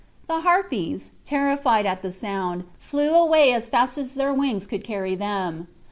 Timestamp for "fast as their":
3.67-4.33